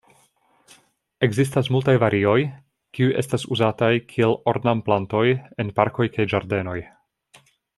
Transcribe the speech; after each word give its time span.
Ekzistas 1.27 1.67
multaj 1.75 1.95
varioj, 2.03 2.37
kiuj 2.99 3.11
estas 3.23 3.45
uzataj 3.57 3.93
kiel 4.15 4.35
ornamplantoj 4.55 5.25
en 5.65 5.71
parkoj 5.81 6.09
kaj 6.17 6.27
ĝardenoj. 6.35 6.79